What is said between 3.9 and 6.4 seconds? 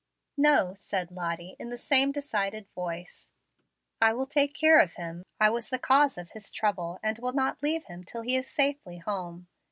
"I will take care of him. I was the cause of